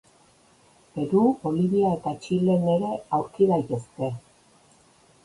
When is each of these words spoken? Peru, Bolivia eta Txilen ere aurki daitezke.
Peru, 0.93 1.25
Bolivia 1.43 1.91
eta 1.97 2.13
Txilen 2.23 2.65
ere 2.77 2.89
aurki 3.19 3.49
daitezke. 3.53 4.11